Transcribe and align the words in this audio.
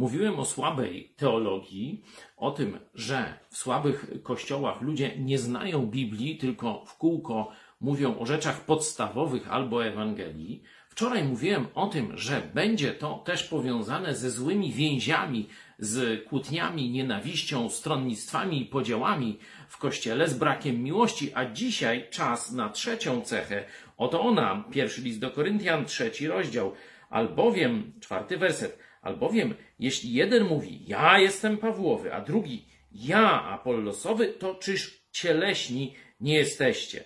Mówiłem 0.00 0.40
o 0.40 0.44
słabej 0.44 1.12
teologii, 1.16 2.02
o 2.36 2.50
tym, 2.50 2.78
że 2.94 3.38
w 3.50 3.56
słabych 3.56 4.06
kościołach 4.22 4.80
ludzie 4.80 5.18
nie 5.18 5.38
znają 5.38 5.86
Biblii, 5.86 6.36
tylko 6.36 6.84
w 6.84 6.96
kółko 6.96 7.50
mówią 7.80 8.18
o 8.18 8.26
rzeczach 8.26 8.64
podstawowych 8.64 9.52
albo 9.52 9.86
Ewangelii. 9.86 10.62
Wczoraj 10.88 11.24
mówiłem 11.24 11.66
o 11.74 11.86
tym, 11.86 12.16
że 12.18 12.42
będzie 12.54 12.92
to 12.94 13.22
też 13.24 13.42
powiązane 13.42 14.14
ze 14.14 14.30
złymi 14.30 14.72
więziami, 14.72 15.48
z 15.78 16.24
kłótniami, 16.24 16.90
nienawiścią, 16.90 17.70
stronnictwami 17.70 18.62
i 18.62 18.66
podziałami 18.66 19.38
w 19.68 19.78
kościele, 19.78 20.28
z 20.28 20.34
brakiem 20.34 20.82
miłości, 20.82 21.32
a 21.34 21.44
dzisiaj 21.44 22.06
czas 22.10 22.52
na 22.52 22.68
trzecią 22.68 23.20
cechę. 23.20 23.64
Oto 23.96 24.20
ona, 24.20 24.64
pierwszy 24.70 25.02
list 25.02 25.20
do 25.20 25.30
Koryntian, 25.30 25.84
trzeci 25.84 26.26
rozdział. 26.26 26.72
Albowiem, 27.10 27.92
czwarty 28.00 28.36
werset, 28.36 28.89
albowiem 29.00 29.54
jeśli 29.78 30.12
jeden 30.12 30.44
mówi, 30.44 30.84
ja 30.86 31.18
jestem 31.18 31.58
Pawłowy, 31.58 32.14
a 32.14 32.20
drugi, 32.20 32.66
ja 32.92 33.42
Apollosowy, 33.42 34.28
to 34.28 34.54
czyż 34.54 35.04
cieleśni 35.10 35.94
nie 36.20 36.34
jesteście? 36.34 37.04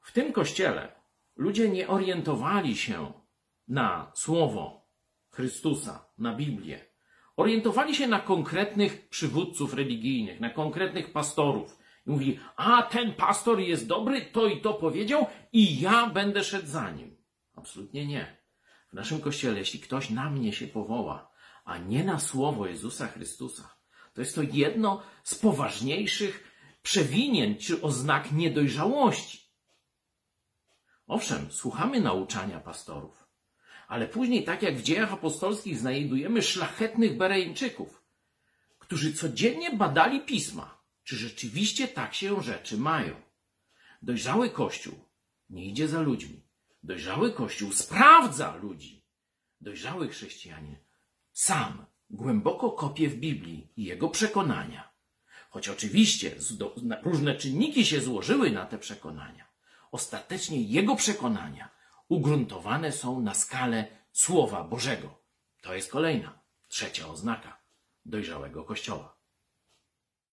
W 0.00 0.12
tym 0.12 0.32
kościele 0.32 0.92
ludzie 1.36 1.68
nie 1.68 1.88
orientowali 1.88 2.76
się 2.76 3.12
na 3.68 4.12
słowo 4.14 4.88
Chrystusa, 5.30 6.08
na 6.18 6.34
Biblię. 6.34 6.80
Orientowali 7.36 7.94
się 7.94 8.06
na 8.06 8.20
konkretnych 8.20 9.08
przywódców 9.08 9.74
religijnych, 9.74 10.40
na 10.40 10.50
konkretnych 10.50 11.12
pastorów. 11.12 11.78
I 12.06 12.10
mówili, 12.10 12.40
a 12.56 12.82
ten 12.82 13.14
pastor 13.14 13.60
jest 13.60 13.86
dobry, 13.86 14.20
to 14.20 14.46
i 14.46 14.60
to 14.60 14.74
powiedział 14.74 15.26
i 15.52 15.80
ja 15.80 16.06
będę 16.06 16.44
szedł 16.44 16.66
za 16.66 16.90
nim. 16.90 17.16
Absolutnie 17.54 18.06
nie. 18.06 18.36
W 18.90 18.92
naszym 18.92 19.20
kościele, 19.20 19.58
jeśli 19.58 19.80
ktoś 19.80 20.10
na 20.10 20.30
mnie 20.30 20.52
się 20.52 20.66
powoła, 20.66 21.30
a 21.64 21.78
nie 21.78 22.04
na 22.04 22.18
słowo 22.18 22.66
Jezusa 22.66 23.06
Chrystusa, 23.06 23.74
to 24.14 24.20
jest 24.20 24.34
to 24.34 24.42
jedno 24.42 25.02
z 25.24 25.34
poważniejszych 25.34 26.44
przewinień 26.82 27.56
czy 27.56 27.82
oznak 27.82 28.32
niedojrzałości. 28.32 29.48
Owszem, 31.06 31.52
słuchamy 31.52 32.00
nauczania 32.00 32.60
pastorów, 32.60 33.28
ale 33.88 34.08
później, 34.08 34.44
tak 34.44 34.62
jak 34.62 34.76
w 34.76 34.82
dziejach 34.82 35.12
apostolskich, 35.12 35.78
znajdujemy 35.78 36.42
szlachetnych 36.42 37.16
Bereńczyków, 37.16 38.02
którzy 38.78 39.12
codziennie 39.12 39.76
badali 39.76 40.20
pisma, 40.20 40.78
czy 41.04 41.16
rzeczywiście 41.16 41.88
tak 41.88 42.14
się 42.14 42.42
rzeczy 42.42 42.78
mają. 42.78 43.14
Dojrzały 44.02 44.50
Kościół 44.50 44.94
nie 45.50 45.64
idzie 45.64 45.88
za 45.88 46.00
ludźmi. 46.00 46.47
Dojrzały 46.88 47.32
Kościół 47.32 47.72
sprawdza 47.72 48.56
ludzi. 48.56 49.04
Dojrzały 49.60 50.08
chrześcijanie 50.08 50.80
sam 51.32 51.86
głęboko 52.10 52.70
kopie 52.70 53.08
w 53.08 53.16
Biblii 53.16 53.72
i 53.76 53.84
jego 53.84 54.08
przekonania. 54.08 54.92
Choć 55.50 55.68
oczywiście 55.68 56.36
różne 57.02 57.34
czynniki 57.36 57.86
się 57.86 58.00
złożyły 58.00 58.50
na 58.50 58.66
te 58.66 58.78
przekonania, 58.78 59.48
ostatecznie 59.90 60.62
jego 60.62 60.96
przekonania 60.96 61.70
ugruntowane 62.08 62.92
są 62.92 63.20
na 63.20 63.34
skalę 63.34 63.86
Słowa 64.12 64.64
Bożego. 64.64 65.22
To 65.62 65.74
jest 65.74 65.90
kolejna, 65.90 66.40
trzecia 66.68 67.08
oznaka 67.08 67.62
dojrzałego 68.04 68.64
Kościoła. 68.64 69.17